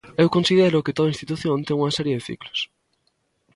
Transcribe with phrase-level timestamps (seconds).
[0.21, 2.59] Eu considero que toda institución ten unha serie de ciclos.